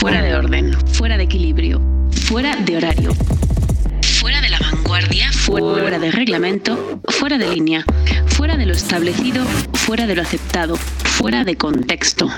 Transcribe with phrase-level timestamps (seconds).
[0.00, 1.78] fuera de orden, fuera de equilibrio,
[2.26, 3.12] fuera de horario,
[4.18, 7.84] fuera de la vanguardia, fuera de reglamento, fuera de línea,
[8.28, 9.44] fuera de lo establecido,
[9.74, 12.30] fuera de lo aceptado, fuera de contexto,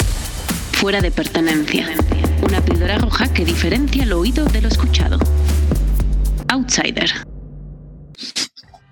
[0.72, 1.86] fuera de pertenencia.
[2.42, 5.20] Una píldora roja que diferencia lo oído de lo escuchado.
[6.48, 7.31] Outsider.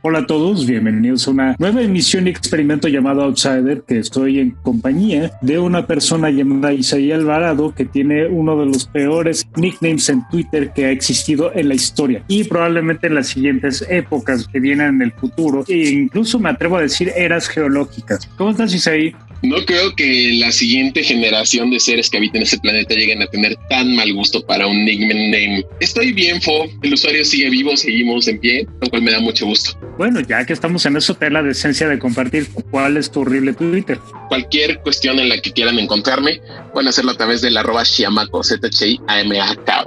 [0.03, 4.53] Hola a todos, bienvenidos a una nueva emisión y experimento llamado Outsider, que estoy en
[4.63, 10.27] compañía de una persona llamada Isaí Alvarado, que tiene uno de los peores nicknames en
[10.31, 14.87] Twitter que ha existido en la historia y probablemente en las siguientes épocas que vienen
[14.87, 18.27] en el futuro, e incluso me atrevo a decir eras geológicas.
[18.39, 19.15] ¿Cómo estás, Isaí?
[19.43, 23.57] No creo que la siguiente generación de seres que habiten ese planeta lleguen a tener
[23.69, 25.65] tan mal gusto para un nickname.
[25.81, 26.67] Estoy bien, Fo.
[26.83, 29.79] El usuario sigue vivo, seguimos en pie, lo cual me da mucho gusto.
[29.99, 33.53] Bueno, ya que estamos en eso, ten la decencia de compartir cuál es tu horrible
[33.53, 33.99] Twitter.
[34.29, 36.41] Cualquier cuestión en la que quieran encontrarme,
[36.73, 39.85] pueden hacerlo a través del arroba Shiamaco, z h i a m a k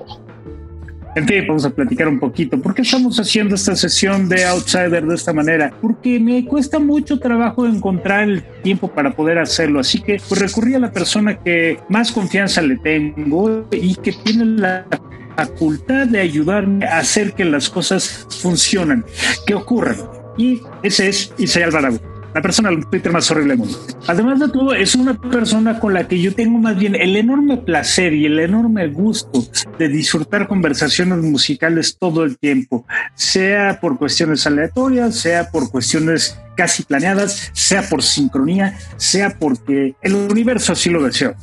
[1.16, 2.60] en fin, vamos a platicar un poquito.
[2.60, 5.72] ¿Por qué estamos haciendo esta sesión de Outsider de esta manera?
[5.80, 9.80] Porque me cuesta mucho trabajo encontrar el tiempo para poder hacerlo.
[9.80, 14.46] Así que pues, recurrí a la persona que más confianza le tengo y que tiene
[14.46, 14.88] la
[15.36, 19.06] facultad de ayudarme a hacer que las cosas funcionen,
[19.46, 19.98] que ocurran.
[20.38, 23.78] Y ese es Isaías Alvarado la persona Twitter más horrible del mundo.
[24.08, 27.58] Además de todo, es una persona con la que yo tengo más bien el enorme
[27.58, 29.44] placer y el enorme gusto
[29.78, 36.84] de disfrutar conversaciones musicales todo el tiempo, sea por cuestiones aleatorias, sea por cuestiones casi
[36.84, 41.36] planeadas, sea por sincronía, sea porque el universo así lo deseó.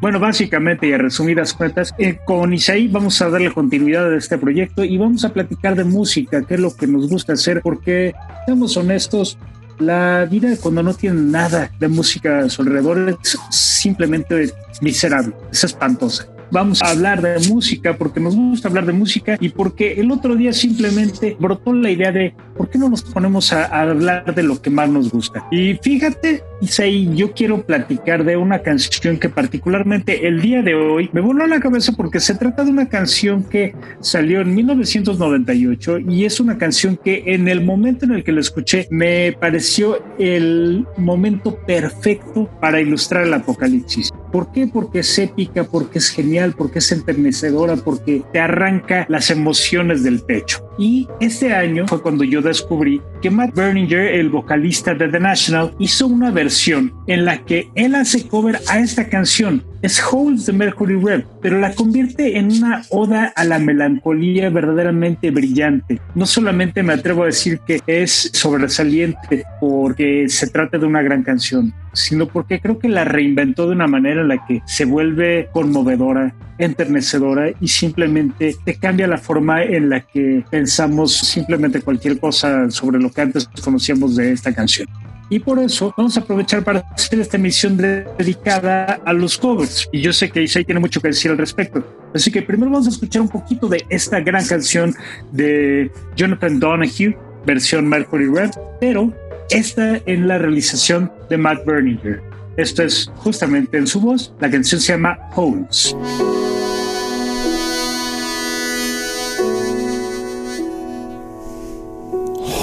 [0.00, 4.38] Bueno, básicamente y a resumidas cuentas, eh, con Isaí vamos a darle continuidad a este
[4.38, 8.14] proyecto y vamos a platicar de música, que es lo que nos gusta hacer, porque,
[8.46, 9.36] seamos honestos,
[9.78, 15.64] la vida cuando no tiene nada de música a su alrededor es simplemente miserable, es
[15.64, 16.28] espantosa.
[16.50, 20.36] Vamos a hablar de música porque nos gusta hablar de música y porque el otro
[20.36, 24.60] día simplemente brotó la idea de por qué no nos ponemos a, hablar de lo
[24.60, 25.46] que más nos gusta.
[25.50, 31.10] Y fíjate, Isaí, yo quiero platicar de una canción que particularmente el día de hoy
[31.12, 35.98] me voló a la cabeza porque se trata de una canción que salió en 1998
[35.98, 40.02] y es una canción que en el momento en el que la escuché me pareció
[40.18, 44.10] el momento perfecto para ilustrar el apocalipsis.
[44.32, 44.66] ¿Por qué?
[44.66, 50.20] Porque es épica, porque es genial, porque es enternecedora, porque te arranca las emociones del
[50.20, 50.63] pecho.
[50.78, 55.74] Y este año fue cuando yo descubrí que Matt Berninger, el vocalista de The National,
[55.78, 60.54] hizo una versión en la que él hace cover a esta canción es Holes de
[60.54, 66.00] Mercury Rev, pero la convierte en una oda a la melancolía verdaderamente brillante.
[66.14, 71.22] No solamente me atrevo a decir que es sobresaliente porque se trata de una gran
[71.22, 75.50] canción, sino porque creo que la reinventó de una manera en la que se vuelve
[75.52, 82.70] conmovedora, enternecedora y simplemente te cambia la forma en la que pensamos simplemente cualquier cosa
[82.70, 84.88] sobre lo que antes conocíamos de esta canción.
[85.30, 89.88] Y por eso vamos a aprovechar para hacer esta emisión dedicada a los covers.
[89.92, 91.84] Y yo sé que Isai tiene mucho que decir al respecto.
[92.14, 94.94] Así que primero vamos a escuchar un poquito de esta gran canción
[95.32, 99.12] de Jonathan Donahue, versión Mercury Red, pero
[99.50, 102.22] esta en la realización de Matt Berninger.
[102.56, 104.32] Esto es justamente en su voz.
[104.40, 105.96] La canción se llama Homes.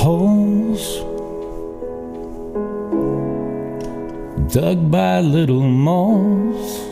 [0.04, 0.41] Holes
[4.52, 6.88] dug by little moles.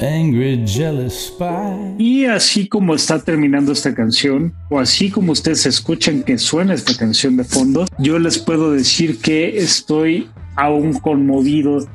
[0.00, 1.96] Angry, jealous spy.
[1.98, 6.96] Y así como está terminando esta canción, o así como ustedes escuchan que suena esta
[6.96, 11.86] canción de fondo, yo les puedo decir que estoy aún conmovido.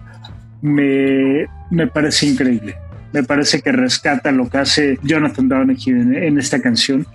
[0.62, 2.76] Me, me parece increíble.
[3.14, 7.06] Me parece que rescata lo que hace Jonathan Donahue en, en esta canción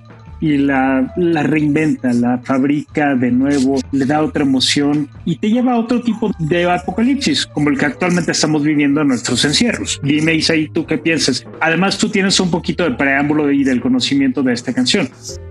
[0.41, 5.73] y la, la, reinventa, la fabrica de nuevo, le da otra emoción y te lleva
[5.73, 10.01] a otro tipo de apocalipsis, como el que actualmente estamos viviendo en nuestros encierros.
[10.03, 11.45] Dime, Isaí, ¿tú qué piensas?
[11.61, 15.09] Además, tú tienes un poquito de preámbulo y del conocimiento de esta canción.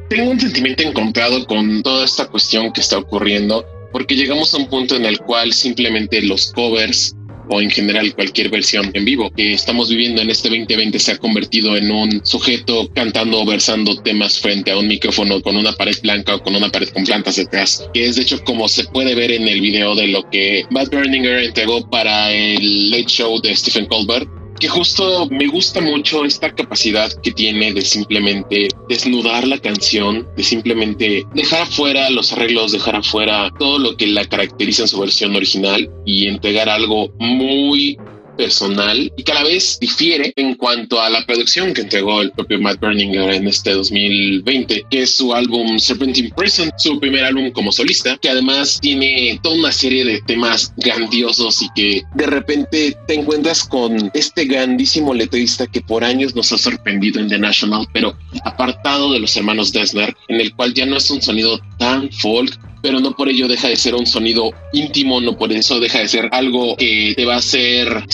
[0.10, 4.70] Tengo un sentimiento encontrado con toda esta cuestión que está ocurriendo, porque llegamos a un
[4.70, 7.17] punto en el cual simplemente los covers
[7.50, 11.18] o en general cualquier versión en vivo que estamos viviendo en este 2020 se ha
[11.18, 15.96] convertido en un sujeto cantando o versando temas frente a un micrófono con una pared
[16.02, 19.16] blanca o con una pared con plantas detrás, que es de hecho como se puede
[19.16, 23.56] ver en el video de lo que Matt Berninger entregó para el Late Show de
[23.56, 24.28] Stephen Colbert
[24.60, 30.44] que justo me gusta mucho esta capacidad que tiene de simplemente desnudar la canción, de
[30.44, 35.36] simplemente dejar afuera los arreglos, dejar afuera todo lo que la caracteriza en su versión
[35.36, 37.98] original y entregar algo muy
[38.38, 42.32] personal y que a la vez difiere en cuanto a la producción que entregó el
[42.32, 47.52] propio Matt Berninger en este 2020, que es su álbum Serpentine Prison, su primer álbum
[47.52, 52.96] como solista, que además tiene toda una serie de temas grandiosos y que de repente
[53.08, 57.88] te encuentras con este grandísimo letrista que por años nos ha sorprendido en The National,
[57.94, 62.12] pero apartado de los hermanos Dessner, en el cual ya no es un sonido tan
[62.12, 62.58] folk,
[62.88, 66.08] pero no por ello deja de ser un sonido íntimo, no por eso deja de
[66.08, 68.06] ser algo que te va a hacer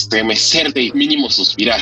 [0.74, 1.80] y mínimo suspirar.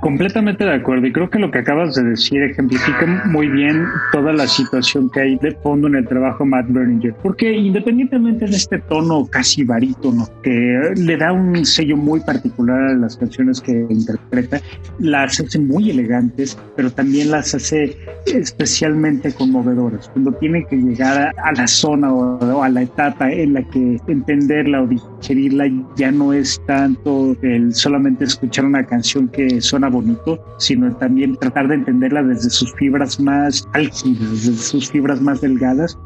[0.00, 4.32] Completamente de acuerdo y creo que lo que acabas de decir ejemplifica muy bien toda
[4.32, 8.56] la situación que hay de fondo en el trabajo de Matt Berninger, porque independientemente de
[8.56, 13.86] este tono casi barítono que le da un sello muy particular a las canciones que
[13.90, 14.60] interpreta,
[14.98, 20.08] las hace muy elegantes, pero también las hace especialmente conmovedoras.
[20.08, 24.82] Cuando tiene que llegar a, la zona o, a la etapa en la que entenderla
[24.82, 25.66] o digerirla
[25.96, 31.68] ya no es tanto el solamente escuchar una canción que suena bonito, sino también tratar
[31.68, 35.98] de entenderla desde sus fibras más álgidas, desde sus fibras más delgadas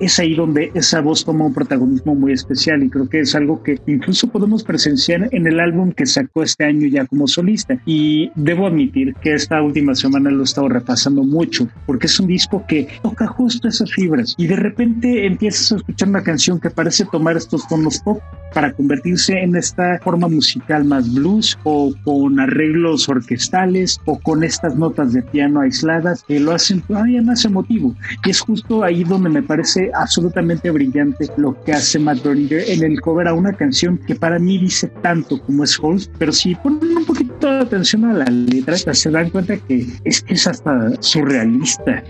[0.00, 3.62] es ahí donde esa voz toma un protagonismo muy especial y creo que es algo
[3.62, 7.80] que incluso podemos presenciar en el álbum que sacó este año ya como solista.
[7.84, 12.28] Y debo admitir que esta última semana lo he estado repasando mucho porque es un
[12.28, 16.70] disco que toca justo esas fibras y de repente empiezas a escuchar una canción que
[16.70, 18.20] parece tomar estos tonos pop
[18.54, 24.76] para convertirse en esta forma musical más blues o con arreglos orquestales o con estas
[24.76, 27.94] notas de piano aisladas que lo hacen todavía más emotivo.
[28.24, 32.84] Y es justo ahí donde me parece absolutamente brillante lo que hace Matt Berninger en
[32.84, 36.54] el cover a una canción que para mí dice tanto como es Holes, pero si
[36.54, 40.46] ponen un poquito de atención a la letra, se dan cuenta que es que es
[40.46, 42.02] hasta surrealista.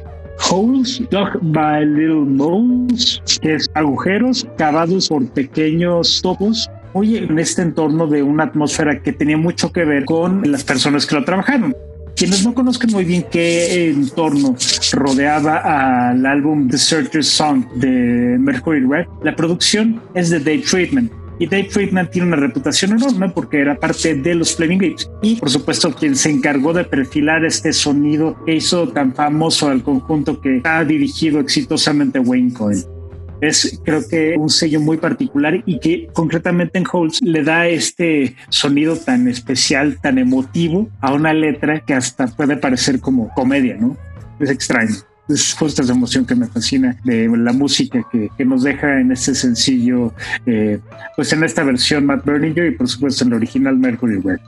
[0.50, 7.62] Holes dug by little moles, que es agujeros cavados por pequeños topos oye, en este
[7.62, 11.74] entorno de una atmósfera que tenía mucho que ver con las personas que lo trabajaron.
[12.16, 14.56] Quienes no conozcan muy bien qué entorno
[14.92, 21.10] rodeaba al álbum The Searcher's Song de Mercury Red, la producción es de Dave Friedman.
[21.38, 25.36] Y Dave Friedman tiene una reputación enorme porque era parte de los Flaming Lips y
[25.36, 30.40] por supuesto quien se encargó de perfilar este sonido que hizo tan famoso al conjunto
[30.40, 32.98] que ha dirigido exitosamente Wayne Cohen
[33.40, 38.34] es creo que un sello muy particular y que concretamente en Holz le da este
[38.48, 43.96] sonido tan especial, tan emotivo a una letra que hasta puede parecer como comedia, ¿no?
[44.40, 44.94] Es extraño.
[45.28, 49.12] Es justo esa emoción que me fascina de la música que, que nos deja en
[49.12, 50.14] este sencillo,
[50.46, 50.78] eh,
[51.16, 54.38] pues en esta versión Matt Berninger y por supuesto en el original Mercury Red.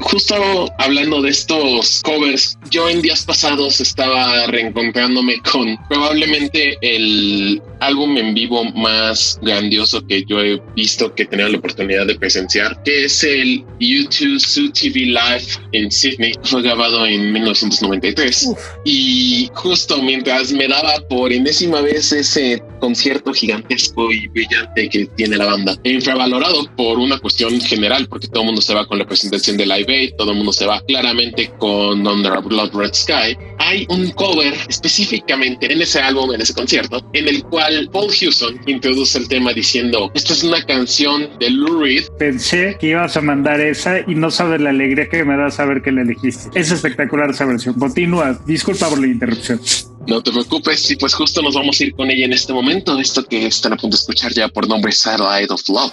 [0.00, 8.16] Justo hablando de estos covers, yo en días pasados estaba reencontrándome con probablemente el álbum
[8.18, 13.04] en vivo más grandioso que yo he visto que tenía la oportunidad de presenciar, que
[13.04, 16.32] es el YouTube Zoo TV Live en Sydney.
[16.42, 18.54] Fue grabado en 1993
[18.84, 25.36] y justo mientras me daba por enésima vez ese concierto gigantesco y brillante que tiene
[25.36, 29.06] la banda, infravalorado por una cuestión general, porque todo el mundo se va con la
[29.06, 33.36] presentación de Live Todo el mundo se va claramente con Under a Blood Red Sky.
[33.58, 38.60] Hay un cover específicamente en ese álbum, en ese concierto, en el cual Paul Hewson
[38.66, 42.04] introduce el tema diciendo, esta es una canción de Lou Reed.
[42.18, 45.82] Pensé que ibas a mandar esa y no sabes la alegría que me da saber
[45.82, 46.48] que la elegiste.
[46.58, 47.74] Es espectacular esa versión.
[47.74, 48.38] Continúa.
[48.46, 49.60] Disculpa por la interrupción.
[50.06, 52.98] No te preocupes, y pues justo nos vamos a ir con ella en este momento.
[52.98, 55.92] Esto que están a punto de escuchar ya por nombre Satellite of Love.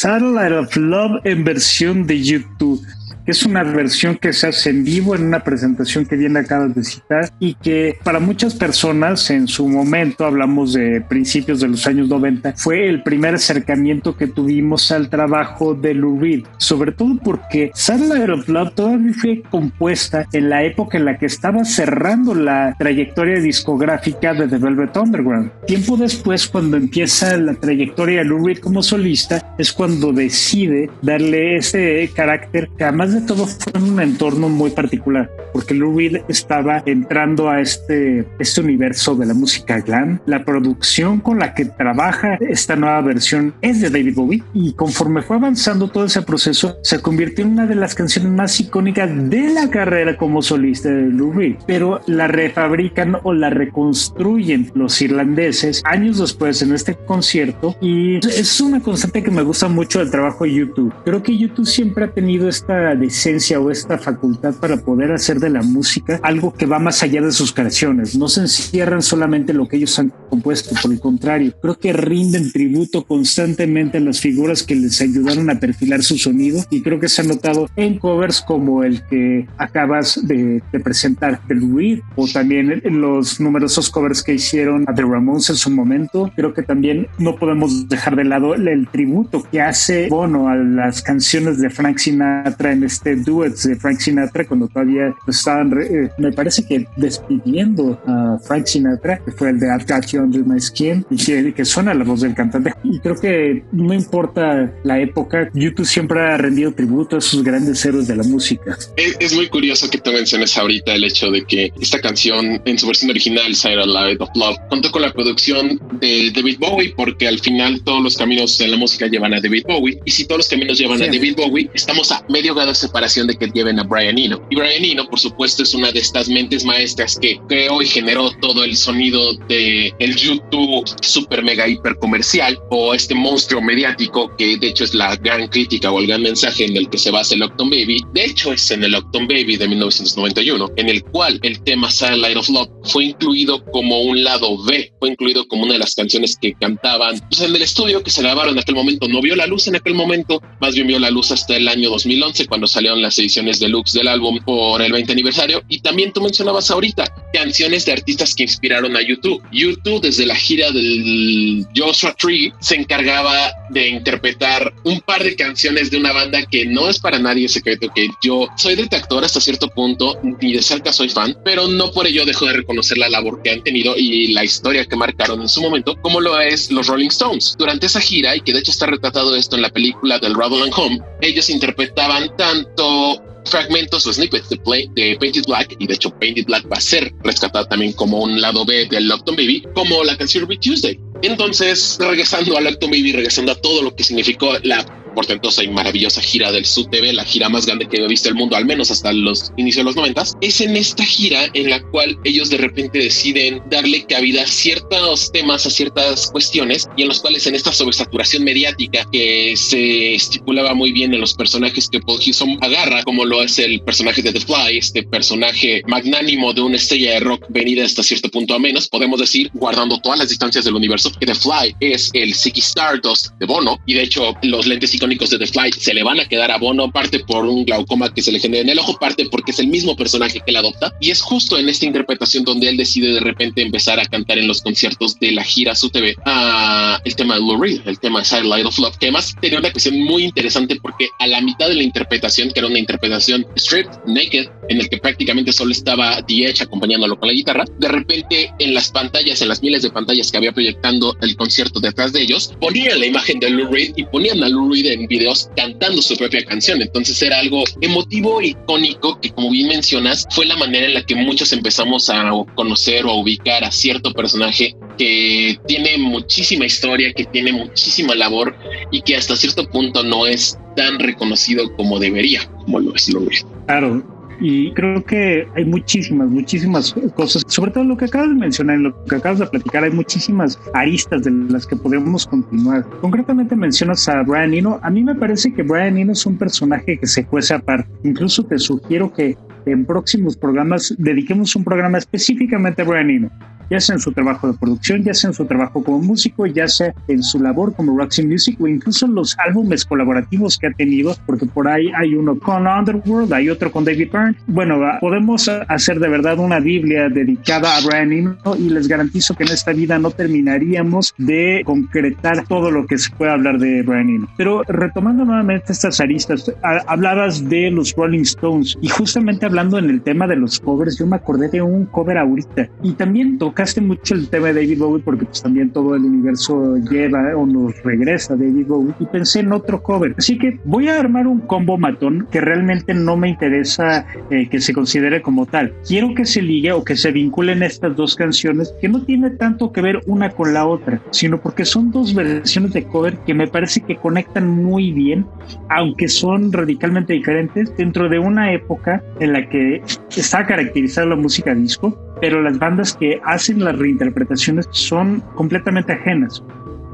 [0.00, 2.80] Satellite of Love en versión de YouTube.
[3.28, 6.82] Es una versión que se hace en vivo en una presentación que bien acabas de
[6.82, 12.08] citar y que para muchas personas en su momento, hablamos de principios de los años
[12.08, 17.70] 90, fue el primer acercamiento que tuvimos al trabajo de Lou Reed, sobre todo porque
[17.74, 22.74] Satellite of Love todavía fue compuesta en la época en la que estaba cerrando la
[22.78, 25.50] trayectoria discográfica de The Velvet Underground.
[25.66, 31.56] Tiempo después, cuando empieza la trayectoria de Lou Reed como solista, es cuando decide darle
[31.56, 35.96] ese carácter que además de de todo fue en un entorno muy particular, porque Lou
[35.96, 40.20] Reed estaba entrando a este, este universo de la música glam.
[40.26, 45.22] La producción con la que trabaja esta nueva versión es de David Bowie y conforme
[45.22, 49.50] fue avanzando todo ese proceso, se convirtió en una de las canciones más icónicas de
[49.50, 55.82] la carrera como solista de Lou Reed, pero la refabrican o la reconstruyen los irlandeses
[55.84, 60.44] años después en este concierto y es una constante que me gusta mucho del trabajo
[60.44, 60.92] de YouTube.
[61.04, 65.48] Creo que YouTube siempre ha tenido esta decencia o esta facultad para poder hacer de
[65.48, 68.16] la música algo que va más allá de sus creaciones.
[68.16, 72.52] No se encierran solamente lo que ellos han compuesto, por el contrario, creo que rinden
[72.52, 77.08] tributo constantemente a las figuras que les ayudaron a perfilar su sonido y creo que
[77.08, 82.82] se ha notado en covers como el que acabas de, presentar, The Reed, o también
[82.84, 86.30] en los numerosos covers que hicieron a The Ramones en su momento.
[86.36, 91.02] Creo que también no podemos dejar de lado el, tributo que hace Bono a las
[91.02, 96.32] canciones de Frank Sinatra en este duet de Frank Sinatra cuando todavía estaban, eh, me
[96.32, 100.60] parece que despidiendo a Frank Sinatra, que fue el de I've Got You Under My
[100.60, 102.72] Skin, y que, que suena la voz del cantante.
[102.84, 107.84] Y creo que no importa la época, YouTube siempre ha rendido tributo a esos grandes
[107.84, 108.76] héroes de la música.
[108.96, 112.86] Es, muy curioso que tú menciones ahorita el hecho de que esta canción en su
[112.86, 117.38] versión original, Side Light of Love, contó con la producción de David Bowie, porque al
[117.38, 120.00] final todos los caminos en la música llevan a David Bowie.
[120.04, 123.26] Y si todos los caminos llevan a David Bowie, estamos a medio grado de separación
[123.26, 124.40] de que lleven a Brian Eno.
[124.50, 128.30] Y Brian Eno, por supuesto, es una de estas mentes maestras que creó y generó
[128.40, 134.56] todo el sonido de el YouTube super mega hiper comercial o este monstruo mediático que
[134.56, 137.34] de hecho es la gran crítica o el gran mensaje en el que se basa
[137.34, 138.02] el Octon Baby.
[138.12, 142.36] De hecho, es en el Octon Baby de 1991, en el cual el tema Light
[142.36, 146.36] of Love fue incluido como un lado B, fue incluido como una de las canciones
[146.40, 149.08] que cantaban pues, en el estudio que se grabaron en aquel momento.
[149.08, 151.90] No vio la luz en aquel momento, más bien vio la luz hasta el año
[151.90, 155.62] 2011 salieron las ediciones deluxe del álbum por el 20 aniversario.
[155.68, 159.42] Y también tú mencionabas ahorita canciones de artistas que inspiraron a YouTube.
[159.52, 165.90] YouTube desde la gira del Joshua Tree se encargaba de interpretar un par de canciones
[165.90, 169.68] de una banda que no es para nadie secreto que yo soy detractor hasta cierto
[169.68, 173.42] punto, ni de cerca soy fan, pero no por ello dejo de reconocer la labor
[173.42, 176.86] que han tenido y la historia que marcaron en su momento, como lo es los
[176.86, 177.54] Rolling Stones.
[177.58, 180.62] Durante esa gira, y que de hecho está retratado esto en la película del Rattle
[180.62, 182.30] and Home, ellos interpretaban
[182.64, 186.76] tanto fragmentos o snippets de, play, de Painted Black, y de hecho Painted Black va
[186.76, 190.58] a ser rescatada también como un lado B del Lockdown Baby, como la canción Ruby
[190.58, 191.00] Tuesday.
[191.22, 194.84] Entonces, regresando al Lockdown Baby, regresando a todo lo que significó la
[195.14, 198.56] portentosa y maravillosa gira del SUTV, la gira más grande que he visto el mundo,
[198.56, 202.18] al menos hasta los inicios de los noventas, es en esta gira en la cual
[202.24, 207.20] ellos de repente deciden darle cabida a ciertos temas, a ciertas cuestiones, y en los
[207.20, 212.20] cuales en esta sobresaturación mediática que se estipulaba muy bien en los personajes que Paul
[212.20, 216.76] Hewson agarra, como lo es el personaje de The Fly, este personaje magnánimo de una
[216.76, 220.64] estrella de rock venida hasta cierto punto a menos, podemos decir, guardando todas las distancias
[220.64, 224.66] del universo, que The Fly es el Ziggy Stardust de Bono, y de hecho los
[224.66, 227.64] lentes icónicos de The Fly se le van a quedar a Bono, parte por un
[227.64, 230.50] glaucoma que se le genera en el ojo, parte porque es el mismo personaje que
[230.50, 230.92] él adopta.
[231.00, 234.46] Y es justo en esta interpretación donde él decide de repente empezar a cantar en
[234.46, 238.22] los conciertos de la gira su TV a el tema de Lou Reed, el tema
[238.22, 241.68] de Light of Love, que además tenía una cuestión muy interesante porque a la mitad
[241.68, 246.20] de la interpretación, que era una interpretación stripped, naked, en el que prácticamente solo estaba
[246.26, 249.90] The Edge acompañándolo con la guitarra, de repente en las pantallas, en las miles de
[249.90, 253.92] pantallas que había proyectando el concierto detrás de ellos, ponían la imagen de Lou Reed
[253.96, 256.82] y ponían a Lou Reed en videos cantando su propia canción.
[256.82, 261.14] Entonces era algo emotivo, icónico, que como bien mencionas, fue la manera en la que
[261.14, 267.24] muchos empezamos a conocer o a ubicar a cierto personaje que tiene muchísima historia, que
[267.24, 268.56] tiene muchísima labor
[268.90, 273.46] y que hasta cierto punto no es tan reconocido como debería, como lo es Reed.
[273.66, 278.76] Claro, y creo que hay muchísimas, muchísimas cosas, sobre todo lo que acabas de mencionar,
[278.76, 282.84] en lo que acabas de platicar, hay muchísimas aristas de las que podemos continuar.
[283.00, 284.78] Concretamente mencionas a Brian Eno.
[284.82, 287.88] A mí me parece que Brian Eno es un personaje que se cuece aparte.
[288.04, 293.30] Incluso te sugiero que en próximos programas dediquemos un programa específicamente a Brian Eno
[293.70, 296.68] ya sea en su trabajo de producción, ya sea en su trabajo como músico, ya
[296.68, 300.72] sea en su labor como Roxy Music o incluso en los álbumes colaborativos que ha
[300.72, 304.36] tenido, porque por ahí hay uno con Underworld, hay otro con David Byrne.
[304.46, 309.44] Bueno, podemos hacer de verdad una Biblia dedicada a Brian Eno y les garantizo que
[309.44, 314.08] en esta vida no terminaríamos de concretar todo lo que se puede hablar de Brian
[314.08, 314.28] Eno.
[314.36, 316.52] Pero retomando nuevamente estas aristas,
[316.86, 321.06] hablabas de los Rolling Stones y justamente hablando en el tema de los covers, yo
[321.06, 324.78] me acordé de un cover ahorita y también toca tocaste mucho el tema de David
[324.78, 329.40] Bowie porque pues también todo el universo lleva o nos regresa David Bowie y pensé
[329.40, 330.14] en otro cover.
[330.16, 334.60] Así que voy a armar un combo matón que realmente no me interesa eh, que
[334.60, 335.74] se considere como tal.
[335.84, 339.72] Quiero que se ligue o que se vinculen estas dos canciones que no tiene tanto
[339.72, 343.48] que ver una con la otra, sino porque son dos versiones de cover que me
[343.48, 345.26] parece que conectan muy bien,
[345.68, 349.82] aunque son radicalmente diferentes dentro de una época en la que
[350.16, 356.42] está caracterizada la música disco, pero las bandas que hacen las reinterpretaciones son completamente ajenas.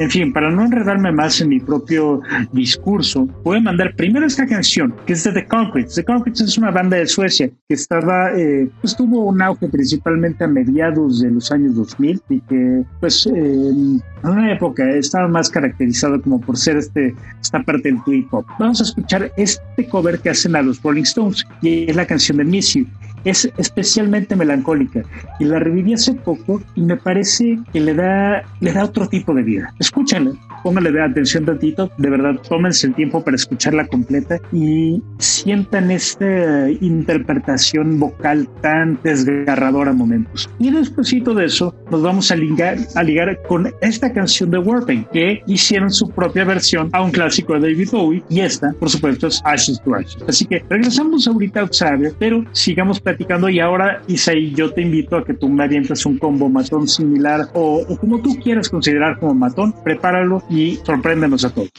[0.00, 2.20] En fin, para no enredarme más en mi propio
[2.52, 5.94] discurso, voy a mandar primero esta canción, que es de The Concretes.
[5.94, 10.42] The Concretes es una banda de Suecia que estaba, eh, pues tuvo un auge principalmente
[10.42, 16.20] a mediados de los años 2000 y que, pues, en una época estaba más caracterizado
[16.20, 18.46] como por ser este, esta parte del hip hop.
[18.58, 22.38] Vamos a escuchar este cover que hacen a los Rolling Stones y es la canción
[22.38, 22.84] de Miss You
[23.24, 25.02] es especialmente melancólica
[25.38, 29.34] y la reviví hace poco y me parece que le da, le da otro tipo
[29.34, 29.74] de vida.
[29.78, 36.70] Escúchenla, pónganle atención tantito, de verdad, tómense el tiempo para escucharla completa y sientan esta
[36.80, 40.48] interpretación vocal tan desgarradora a momentos.
[40.58, 45.08] Y después de eso, nos vamos a ligar, a ligar con esta canción de Warpaint,
[45.10, 49.28] que hicieron su propia versión a un clásico de David Bowie y esta, por supuesto,
[49.28, 50.22] es Ashes to Ashes.
[50.28, 53.13] Así que regresamos ahorita a Outsider, pero sigamos platicando
[53.50, 57.48] y ahora, Isaí, yo te invito a que tú me avientes un combo matón similar
[57.54, 61.70] o, o como tú quieras considerar como matón, prepáralo y sorpréndenos a todos.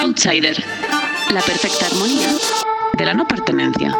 [0.00, 0.83] Outsider,
[1.34, 2.28] la perfecta armonía
[2.96, 3.90] de la no pertenencia.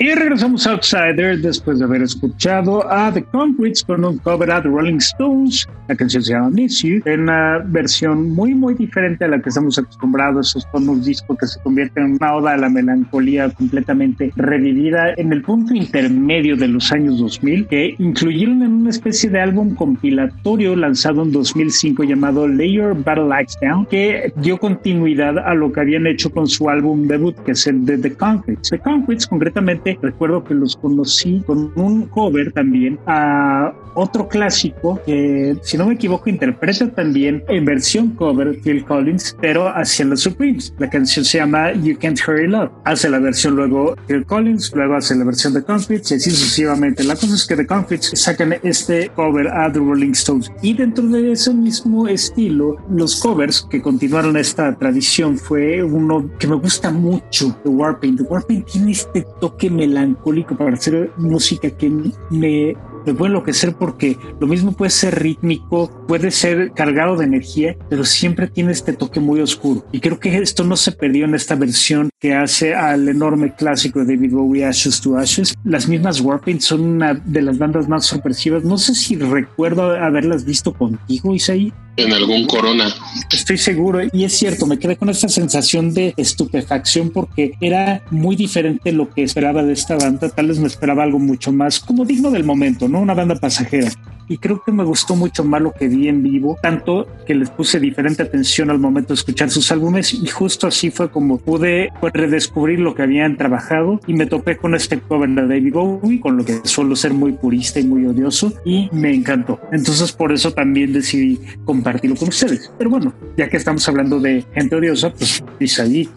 [0.00, 4.62] Y regresamos a Outsider después de haber escuchado a The Concretes con un cover a
[4.62, 5.66] The Rolling Stones.
[5.88, 9.48] La canción se llama Miss You, en una versión muy, muy diferente a la que
[9.48, 14.30] estamos acostumbrados, esos tonos disco que se convierten en una oda a la melancolía completamente
[14.36, 19.40] revivida en el punto intermedio de los años 2000, que incluyeron en una especie de
[19.40, 25.54] álbum compilatorio lanzado en 2005 llamado Lay Your Battle Axe Down, que dio continuidad a
[25.54, 28.70] lo que habían hecho con su álbum debut, que es el de The Concretes.
[28.70, 35.56] The Concretes, concretamente, recuerdo que los conocí con un cover también a otro clásico que,
[35.62, 40.74] si no me equivoco, interpreta también en versión cover Phil Collins, pero hacia los Supremes.
[40.78, 42.70] La canción se llama You Can't Hurry Love.
[42.84, 47.02] Hace la versión luego Phil Collins, luego hace la versión de Concretes y así sucesivamente.
[47.04, 51.06] La cosa es que The Concretes sacan este cover a The Rolling Stones y dentro
[51.06, 56.90] de ese mismo estilo, los covers que continuaron esta tradición fue uno que me gusta
[56.90, 58.18] mucho, The Warpaint.
[58.18, 61.90] The Warpaint tiene este toque melancólico para hacer música que
[62.30, 62.74] me
[63.06, 68.04] me puede enloquecer porque lo mismo puede ser rítmico, puede ser cargado de energía, pero
[68.04, 69.84] siempre tiene este toque muy oscuro.
[69.92, 74.04] Y creo que esto no se perdió en esta versión que hace al enorme clásico
[74.04, 75.54] de David Bowie, Ashes to Ashes.
[75.64, 78.64] Las mismas Warpaint son una de las bandas más sorpresivas.
[78.64, 81.72] No sé si recuerdo haberlas visto contigo, Isaí.
[81.98, 82.94] En algún corona.
[83.32, 84.00] Estoy seguro.
[84.12, 89.10] Y es cierto, me quedé con esta sensación de estupefacción porque era muy diferente lo
[89.10, 90.28] que esperaba de esta banda.
[90.28, 93.00] Tal vez me esperaba algo mucho más como digno del momento, ¿no?
[93.00, 93.90] Una banda pasajera
[94.28, 97.50] y creo que me gustó mucho más lo que vi en vivo, tanto que les
[97.50, 101.90] puse diferente atención al momento de escuchar sus álbumes y justo así fue como pude
[102.00, 106.20] pues, redescubrir lo que habían trabajado y me topé con este cover de David Bowie,
[106.20, 109.60] con lo que suelo ser muy purista y muy odioso y me encantó.
[109.72, 112.70] Entonces por eso también decidí compartirlo con ustedes.
[112.78, 115.42] Pero bueno, ya que estamos hablando de gente odiosa, pues
[115.80, 116.08] allí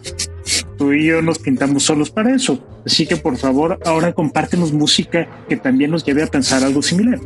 [0.76, 2.58] tú y yo nos pintamos solos para eso.
[2.84, 7.20] Así que por favor, ahora compártenos música que también nos lleve a pensar algo similar.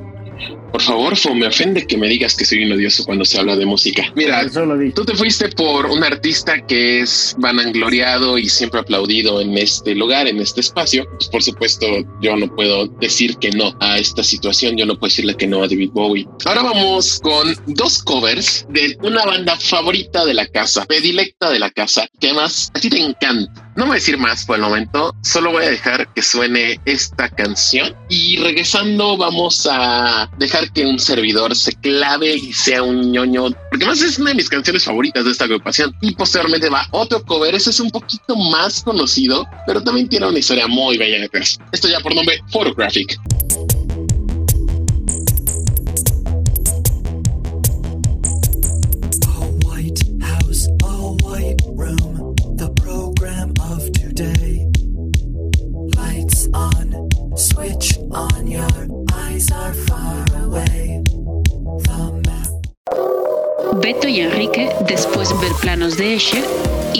[0.72, 3.56] Por favor, Fo, me ofende que me digas que soy un odioso cuando se habla
[3.56, 4.12] de música.
[4.14, 4.46] Mira,
[4.94, 10.26] tú te fuiste por un artista que es vanagloriado y siempre aplaudido en este lugar,
[10.26, 11.06] en este espacio.
[11.16, 11.86] Pues por supuesto,
[12.20, 14.76] yo no puedo decir que no a esta situación.
[14.76, 16.26] Yo no puedo decirle que no a David Bowie.
[16.44, 21.70] Ahora vamos con dos covers de una banda favorita de la casa, predilecta de la
[21.70, 23.65] casa, que además a ti te encanta.
[23.76, 27.28] No voy a decir más por el momento, solo voy a dejar que suene esta
[27.28, 33.50] canción y regresando vamos a dejar que un servidor se clave y sea un ñoño,
[33.70, 35.94] porque más es una de mis canciones favoritas de esta agrupación.
[36.00, 40.38] Y posteriormente va otro cover, ese es un poquito más conocido, pero también tiene una
[40.38, 41.58] historia muy bella detrás.
[41.70, 43.18] Esto ya por nombre Photographic.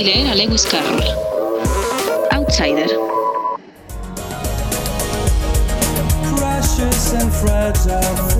[0.06, 1.02] Leer a Lewis Carroll.
[2.32, 2.86] Outsider.
[6.36, 8.35] Precious and fragile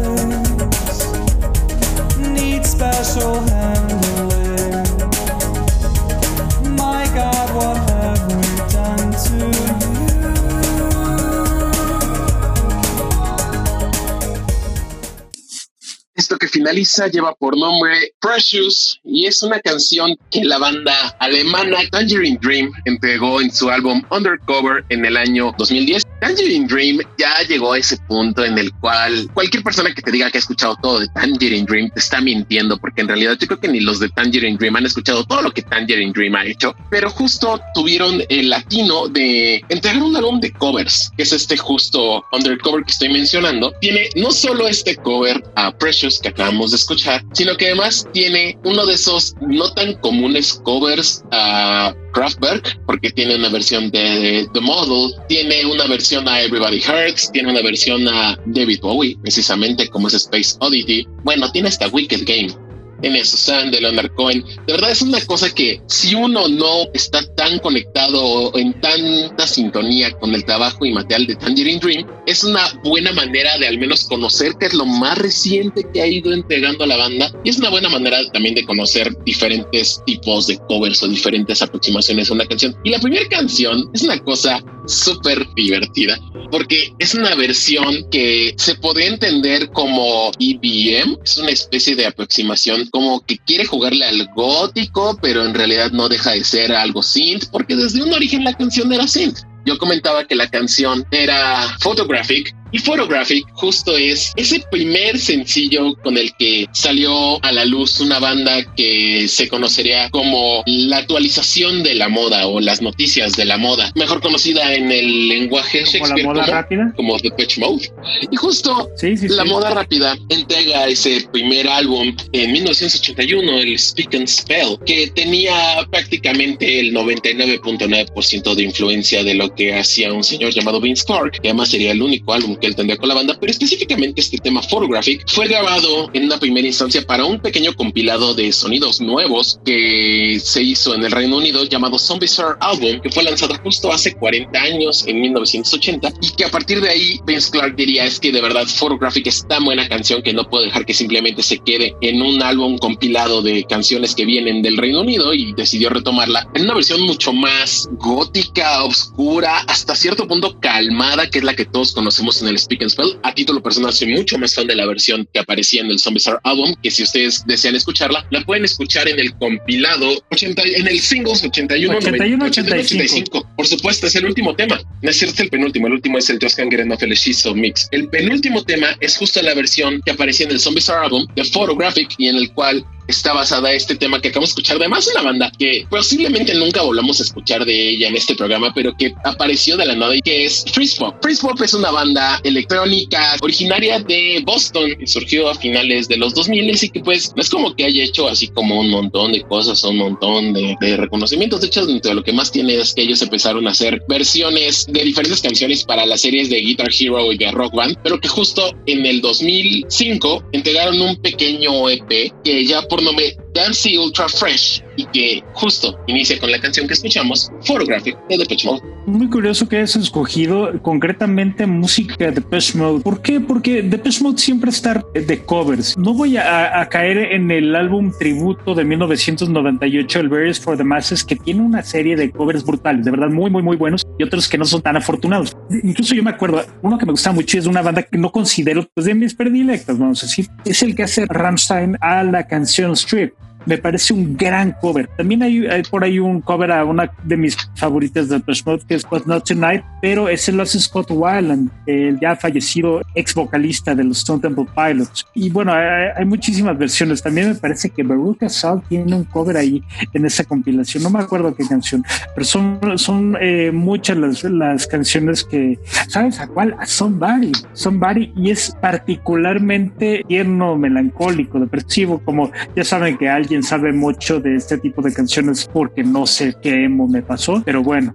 [16.67, 22.73] finaliza lleva por nombre Precious y es una canción que la banda alemana Tangerine Dream
[22.87, 26.03] entregó en su álbum Undercover en el año 2010.
[26.21, 30.29] Tangerine Dream ya llegó a ese punto en el cual cualquier persona que te diga
[30.29, 33.61] que ha escuchado todo de Tangerine Dream te está mintiendo, porque en realidad yo creo
[33.61, 36.75] que ni los de Tangerine Dream han escuchado todo lo que Tangerine Dream ha hecho,
[36.91, 42.25] pero justo tuvieron el latino de entregar un álbum de covers, que es este justo
[42.33, 43.73] Undercover que estoy mencionando.
[43.81, 48.59] Tiene no solo este cover a Precious que acabamos de escuchar, sino que además tiene
[48.65, 54.61] uno de esos no tan comunes covers a Kraftwerk, porque tiene una versión de The
[54.61, 60.09] Model, tiene una versión a Everybody Hurts, tiene una versión a David Bowie, precisamente como
[60.09, 61.07] es Space Oddity.
[61.25, 62.66] Bueno, tiene hasta Wicked Game
[63.03, 64.45] en eso, Sam de Leonard Cohen.
[64.67, 69.47] De verdad es una cosa que si uno no está tan conectado o en tanta
[69.47, 73.79] sintonía con el trabajo y material de Tangerine Dream, es una buena manera de al
[73.79, 77.51] menos conocer qué es lo más reciente que ha ido entregando a la banda y
[77.51, 82.35] es una buena manera también de conocer diferentes tipos de covers o diferentes aproximaciones a
[82.35, 82.77] una canción.
[82.85, 86.19] Y la primera canción es una cosa súper divertida
[86.51, 92.89] porque es una versión que se podría entender como EBM, es una especie de aproximación
[92.91, 97.47] como que quiere jugarle al gótico, pero en realidad no deja de ser algo synth,
[97.51, 99.41] porque desde un origen la canción era synth.
[99.65, 106.19] Yo comentaba que la canción era photographic y Photographic justo es ese primer sencillo con
[106.19, 111.95] el que salió a la luz una banda que se conocería como la actualización de
[111.95, 116.25] la moda o las noticias de la moda, mejor conocida en el lenguaje Shakespeare la
[116.25, 116.93] moda como, rápida?
[116.97, 117.91] como The Pitch Mode.
[118.31, 118.91] Y justo
[119.31, 125.55] la moda rápida entrega ese primer álbum en 1981, el Speak and Spell, que tenía
[125.91, 131.49] prácticamente el 99.9% de influencia de lo que hacía un señor llamado Vince Clark, que
[131.49, 134.63] además sería el único álbum que él tendría con la banda, pero específicamente este tema
[134.63, 140.41] Photographic fue grabado en una primera instancia para un pequeño compilado de sonidos nuevos que
[140.43, 144.15] se hizo en el Reino Unido llamado Zombie Star Album, que fue lanzado justo hace
[144.15, 148.33] 40 años, en 1980, y que a partir de ahí Vince Clark diría es que
[148.33, 151.95] de verdad Photographic es tan buena canción que no puedo dejar que simplemente se quede
[152.01, 156.65] en un álbum compilado de canciones que vienen del Reino Unido y decidió retomarla en
[156.65, 161.93] una versión mucho más gótica, oscura, hasta cierto punto calmada, que es la que todos
[161.93, 163.19] conocemos en el Speak and Spell.
[163.23, 166.19] A título personal, soy mucho más fan de la versión que aparecía en el Zombie
[166.19, 170.89] Star Album, que si ustedes desean escucharla, la pueden escuchar en el compilado 80, en
[170.89, 173.49] el singles 81, 81 85.
[173.57, 174.81] Por supuesto, es el último tema.
[175.03, 177.89] No es cierto el penúltimo, el último es el Just Can't Get Enough el Mix.
[177.91, 181.45] El penúltimo tema es justo la versión que aparecía en el Zombie Star Album de
[181.45, 184.77] Photographic y en el cual está basada este tema que acabamos de escuchar.
[184.77, 188.95] Además, una banda que posiblemente nunca volvamos a escuchar de ella en este programa, pero
[188.97, 191.17] que apareció de la nada y que es Freeze Pop.
[191.23, 196.35] Freeze Pop es una banda electrónica originaria de Boston y surgió a finales de los
[196.35, 199.43] 2000 y que pues no es como que haya hecho así como un montón de
[199.43, 201.61] cosas, un montón de, de reconocimientos.
[201.61, 204.87] De hecho, dentro de lo que más tiene es que ellos empezaron a hacer versiones
[204.89, 208.29] de diferentes canciones para las series de Guitar Hero y de Rock Band, pero que
[208.29, 214.85] justo en el 2005 entregaron un pequeño EP que ya por nombre Dancy Ultra Fresh
[214.97, 218.83] y que justo inicia con la canción que escuchamos, Photographic de Depeche Mode.
[219.07, 223.03] Muy curioso que hayas escogido concretamente música de Depeche Mode.
[223.03, 223.41] ¿Por qué?
[223.41, 225.97] Porque Depeche Mode siempre está de covers.
[225.97, 230.85] No voy a, a caer en el álbum tributo de 1998, el Various for the
[230.85, 234.23] Masses, que tiene una serie de covers brutales, de verdad muy, muy, muy buenos y
[234.23, 235.57] otros que no son tan afortunados.
[235.83, 238.33] Incluso yo me acuerdo, uno que me gusta mucho es de una banda que no
[238.33, 242.47] considero pues, de mis predilectas, vamos a decir, es el que hace Rammstein a la
[242.47, 243.35] canción Strip
[243.67, 245.09] me parece un gran cover.
[245.17, 248.95] También hay, por ahí un cover a una de mis favoritas de Depeche Mode, que
[248.95, 253.95] es But Not Tonight, pero ese lo hace Scott Weiland, el ya fallecido ex vocalista
[253.95, 255.27] de los Stone Temple Pilots.
[255.35, 257.23] Y bueno, hay, muchísimas versiones.
[257.23, 261.03] También me parece que Veruca Salt tiene un cover ahí en esa compilación.
[261.03, 266.41] No me acuerdo qué canción, pero son, son eh, muchas las, las canciones que, ¿sabes
[266.41, 266.77] a cuál?
[266.79, 267.53] A Somebody.
[267.73, 274.57] Somebody y es particularmente tierno, melancólico, depresivo, como ya saben que alguien sabe mucho de
[274.57, 278.15] este tipo de canciones porque no sé qué emo me pasó, pero bueno.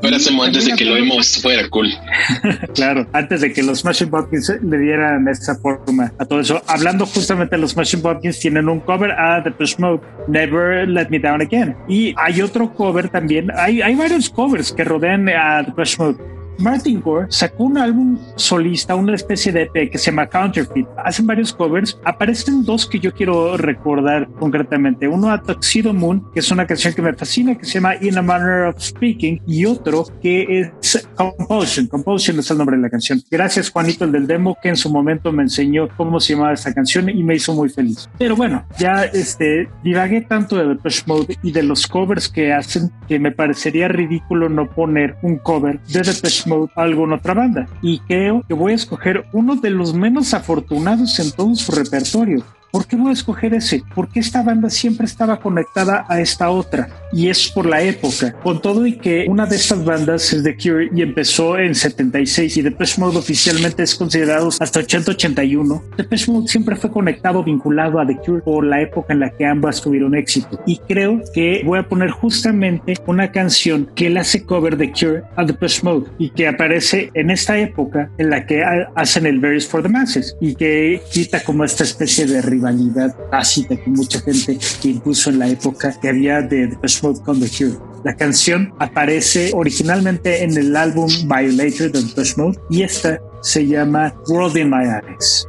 [0.00, 1.88] Pero antes de que lo emo fuera cool.
[2.74, 6.60] claro, antes de que los Smashing Pumpkins le dieran esa forma a todo eso.
[6.66, 11.08] Hablando justamente de los Smashing Pumpkins, tienen un cover a The Push Mode, Never Let
[11.10, 11.76] Me Down Again.
[11.88, 16.31] Y hay otro cover también, hay, hay varios covers que rodean a The Push Mode.
[16.58, 20.86] Martin Gore sacó un álbum solista, una especie de EP que se llama Counterfeit.
[20.96, 21.98] Hacen varios covers.
[22.04, 25.08] Aparecen dos que yo quiero recordar concretamente.
[25.08, 28.18] Uno a Tuxedo Moon, que es una canción que me fascina, que se llama In
[28.18, 31.86] a Manner of Speaking, y otro que es Compulsion.
[31.86, 33.22] Compulsion es el nombre de la canción.
[33.30, 36.72] Gracias, Juanito, el del demo, que en su momento me enseñó cómo se llamaba esta
[36.72, 38.08] canción y me hizo muy feliz.
[38.18, 42.90] Pero bueno, ya este, divagué tanto de Depeche Mode y de los covers que hacen
[43.08, 46.41] que me parecería ridículo no poner un cover de Depeche
[46.74, 47.68] alguna otra banda.
[47.82, 52.42] Y creo que voy a escoger uno de los menos afortunados en todo su repertorio,
[52.72, 53.82] ¿Por qué voy a escoger ese?
[53.94, 58.32] Porque esta banda siempre estaba conectada a esta otra y es por la época.
[58.42, 62.56] Con todo y que una de estas bandas es The Cure y empezó en 76
[62.56, 68.06] y Depeche Mode oficialmente es considerado hasta 80-81, Depeche Mode siempre fue conectado, vinculado a
[68.06, 70.58] The Cure por la época en la que ambas tuvieron éxito.
[70.64, 75.24] Y creo que voy a poner justamente una canción que él hace cover de Cure
[75.36, 79.68] a Depeche Mode y que aparece en esta época en la que hacen el Berries
[79.68, 84.58] for the Masses y que quita como esta especie de rivalidad tácita que mucha gente
[84.84, 87.78] impuso en la época que había de The Mode con The Cure.
[88.04, 94.14] La canción aparece originalmente en el álbum Violator de The Mode y esta se llama
[94.28, 95.46] World in My Eyes.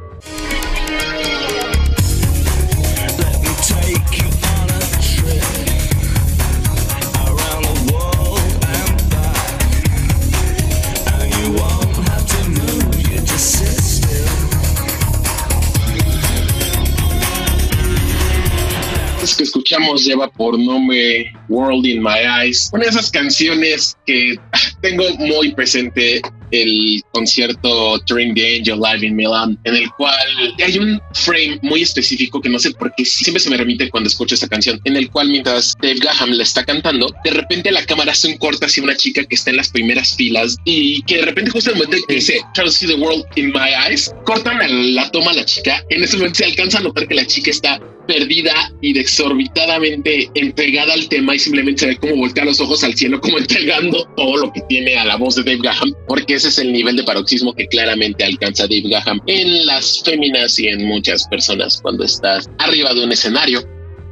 [20.04, 24.38] Lleva por nombre World in My Eyes, una de esas canciones que
[24.82, 30.78] tengo muy presente el concierto Touring the Angel Live in Milan, en el cual hay
[30.78, 34.34] un frame muy específico que no sé por qué siempre se me remite cuando escucho
[34.34, 38.12] esa canción, en el cual mientras Dave Gaham la está cantando, de repente la cámara
[38.12, 41.22] hace un corte hacia una chica que está en las primeras filas y que de
[41.22, 44.14] repente justo en el momento que dice Try to see the world in my eyes,
[44.24, 44.58] cortan
[44.94, 47.50] la toma a la chica, en ese momento se alcanza a notar que la chica
[47.50, 52.82] está perdida y desorbitadamente entregada al tema y simplemente se ve como voltea los ojos
[52.84, 56.34] al cielo como entregando todo lo que tiene a la voz de Dave Gaham porque
[56.34, 60.68] ese es el nivel de paroxismo que claramente alcanza Dave Gaham en las féminas y
[60.68, 63.62] en muchas personas cuando estás arriba de un escenario.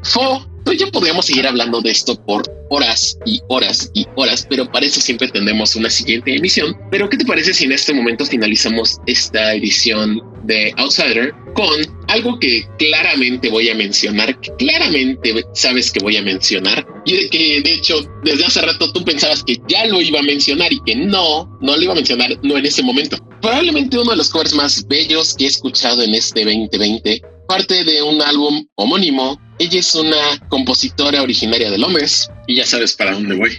[0.03, 4.71] Fo, pues ya podríamos seguir hablando de esto por horas y horas y horas, pero
[4.71, 6.77] para eso siempre tendremos una siguiente emisión.
[6.91, 11.69] Pero ¿qué te parece si en este momento finalizamos esta edición de Outsider con
[12.09, 17.61] algo que claramente voy a mencionar, que claramente sabes que voy a mencionar, y que
[17.61, 20.97] de hecho desde hace rato tú pensabas que ya lo iba a mencionar y que
[20.97, 23.19] no, no lo iba a mencionar, no en ese momento.
[23.41, 27.23] Probablemente uno de los covers más bellos que he escuchado en este 2020,
[27.53, 29.39] parte de un álbum homónimo.
[29.59, 30.17] Ella es una
[30.49, 33.59] compositora originaria de Londres y ya sabes para dónde voy.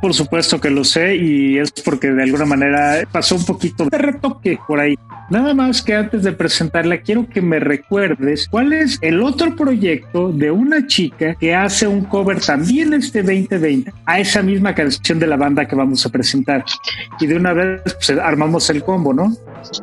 [0.00, 3.98] Por supuesto que lo sé y es porque de alguna manera pasó un poquito de
[3.98, 4.94] retoque por ahí.
[5.30, 10.32] Nada más que antes de presentarla, quiero que me recuerdes cuál es el otro proyecto
[10.32, 15.26] de una chica que hace un cover también este 2020 a esa misma canción de
[15.26, 16.64] la banda que vamos a presentar.
[17.20, 19.36] Y de una vez pues, armamos el combo, ¿no?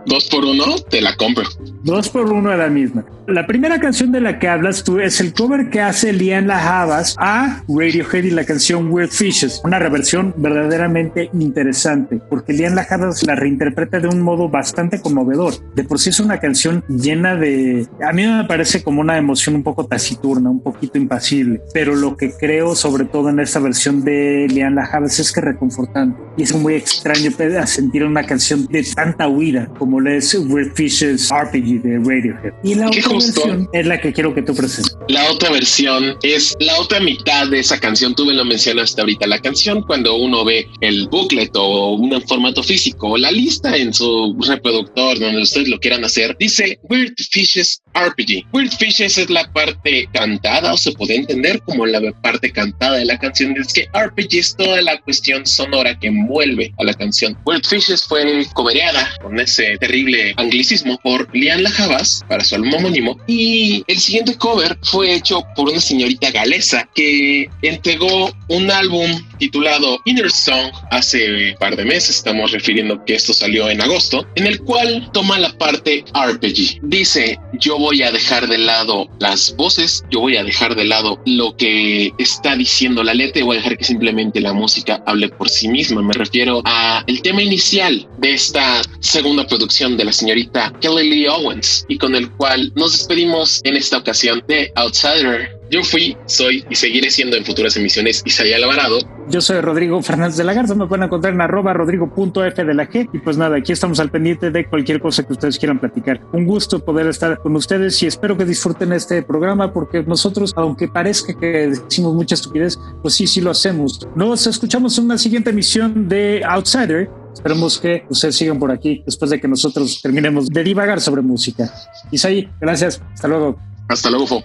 [0.07, 1.43] Dos por uno, te la compro.
[1.83, 3.05] Dos por uno de la misma.
[3.27, 7.15] La primera canción de la que hablas tú es el cover que hace Lian Havas
[7.19, 9.61] a Radiohead y la canción Weird Fishes.
[9.63, 10.04] Una reversión
[10.37, 15.53] verdaderamente interesante porque Lian Havas la reinterpreta de un modo bastante conmovedor.
[15.75, 17.87] De por sí es una canción llena de...
[18.01, 21.61] A mí me parece como una emoción un poco taciturna, un poquito impasible.
[21.73, 25.45] Pero lo que creo sobre todo en esta versión de Lian Havas es que es
[25.45, 26.19] reconfortante.
[26.37, 27.31] Y es muy extraño
[27.65, 32.53] sentir una canción de tanta huida como es Weird Fishes RPG de Radiohead.
[32.63, 34.97] Y la otra versión es la que quiero que tú presentes.
[35.07, 38.15] La otra versión es la otra mitad de esa canción.
[38.15, 39.27] Tú me lo mencionaste ahorita.
[39.27, 43.93] La canción, cuando uno ve el booklet o un formato físico o la lista en
[43.93, 48.45] su reproductor donde ustedes lo quieran hacer, dice Weird Fishes RPG.
[48.51, 53.05] Weird Fishes es la parte cantada o se puede entender como la parte cantada de
[53.05, 53.55] la canción.
[53.55, 57.37] Es que RPG es toda la cuestión sonora que envuelve a la canción.
[57.45, 63.17] Weird Fishes fue cobereada con ese terrible anglicismo por Lian Lajabas para su álbum homónimo
[63.27, 69.84] y el siguiente cover fue hecho por una señorita galesa que entregó un álbum titulado
[70.05, 74.45] Inner Song hace un par de meses, estamos refiriendo que esto salió en agosto, en
[74.47, 76.79] el cual toma la parte RPG.
[76.83, 81.21] Dice, yo voy a dejar de lado las voces, yo voy a dejar de lado
[81.25, 85.29] lo que está diciendo la letra y voy a dejar que simplemente la música hable
[85.29, 86.01] por sí misma.
[86.01, 91.27] Me refiero a el tema inicial de esta segunda producción de la señorita Kelly Lee
[91.27, 96.65] Owens y con el cual nos despedimos en esta ocasión de Outsider yo fui, soy
[96.69, 98.99] y seguiré siendo en futuras emisiones Isaías Alvarado.
[99.27, 102.89] Yo soy Rodrigo Fernández de la Garza, me pueden encontrar en arroba rodrigo.f de la
[102.89, 103.09] G.
[103.11, 106.21] Y pues nada, aquí estamos al pendiente de cualquier cosa que ustedes quieran platicar.
[106.33, 110.87] Un gusto poder estar con ustedes y espero que disfruten este programa porque nosotros, aunque
[110.87, 114.07] parezca que decimos mucha estupidez, pues sí, sí lo hacemos.
[114.15, 117.09] Nos escuchamos en una siguiente emisión de Outsider.
[117.33, 121.69] Esperemos que ustedes sigan por aquí después de que nosotros terminemos de divagar sobre música.
[122.11, 123.01] Isaí, gracias.
[123.13, 123.59] Hasta luego.
[123.89, 124.43] Hasta luego, Fo.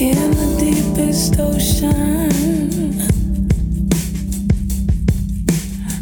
[0.00, 2.28] In the deepest ocean,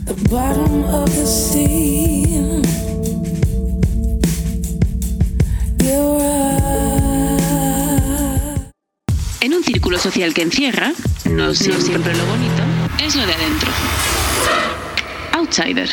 [0.05, 2.27] the bottom of the sea.
[9.41, 10.93] En un círculo social que encierra,
[11.31, 12.63] no siempre lo bonito
[13.07, 13.71] es lo de adentro.
[15.33, 15.89] Outsider.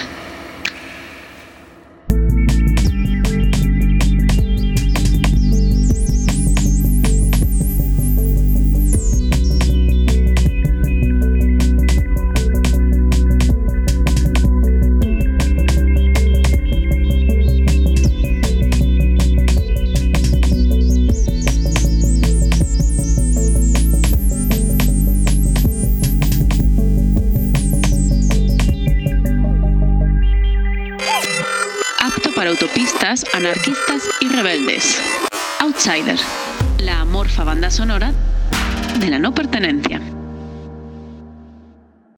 [33.33, 34.99] Anarquistas y rebeldes.
[35.59, 36.17] Outsider,
[36.79, 38.11] la amorfa banda sonora
[38.99, 40.01] de la no pertenencia.